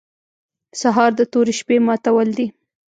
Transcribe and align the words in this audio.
سهار 0.81 1.11
د 1.19 1.21
تورې 1.31 1.53
شپې 1.59 1.77
ماتول 1.87 2.27
دي. 2.37 2.47